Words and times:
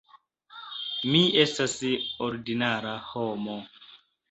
Mi 1.15 1.21
estas 1.43 1.77
ordinara 2.31 2.97
homo. 3.13 3.61